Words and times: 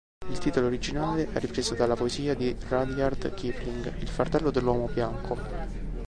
Il 0.29 0.39
titolo 0.39 0.65
originale 0.65 1.31
è 1.31 1.37
ripreso 1.39 1.75
dalla 1.75 1.93
poesia 1.95 2.33
di 2.33 2.55
Rudyard 2.69 3.35
Kipling 3.35 3.93
"Il 4.01 4.07
fardello 4.07 4.49
dell'uomo 4.49 4.87
bianco". 4.87 5.37